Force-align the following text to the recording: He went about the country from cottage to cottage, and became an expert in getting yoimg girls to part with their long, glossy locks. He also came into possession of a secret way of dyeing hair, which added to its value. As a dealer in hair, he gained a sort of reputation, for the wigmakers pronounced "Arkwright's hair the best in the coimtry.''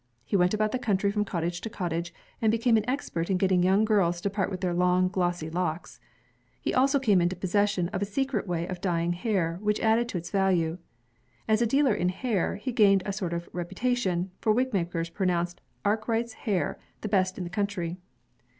He 0.25 0.35
went 0.35 0.55
about 0.55 0.71
the 0.71 0.79
country 0.79 1.11
from 1.11 1.25
cottage 1.25 1.61
to 1.61 1.69
cottage, 1.69 2.11
and 2.41 2.49
became 2.51 2.75
an 2.75 2.89
expert 2.89 3.29
in 3.29 3.37
getting 3.37 3.61
yoimg 3.61 3.85
girls 3.85 4.19
to 4.21 4.31
part 4.31 4.49
with 4.49 4.61
their 4.61 4.73
long, 4.73 5.09
glossy 5.09 5.47
locks. 5.47 5.99
He 6.59 6.73
also 6.73 6.97
came 6.97 7.21
into 7.21 7.35
possession 7.35 7.87
of 7.89 8.01
a 8.01 8.05
secret 8.05 8.47
way 8.47 8.65
of 8.65 8.81
dyeing 8.81 9.13
hair, 9.13 9.59
which 9.61 9.79
added 9.79 10.09
to 10.09 10.17
its 10.17 10.31
value. 10.31 10.79
As 11.47 11.61
a 11.61 11.67
dealer 11.67 11.93
in 11.93 12.09
hair, 12.09 12.55
he 12.55 12.71
gained 12.71 13.03
a 13.05 13.13
sort 13.13 13.31
of 13.31 13.47
reputation, 13.53 14.31
for 14.39 14.55
the 14.55 14.65
wigmakers 14.65 15.13
pronounced 15.13 15.61
"Arkwright's 15.85 16.33
hair 16.33 16.79
the 17.01 17.07
best 17.07 17.37
in 17.37 17.43
the 17.43 17.51
coimtry.'' 17.51 17.97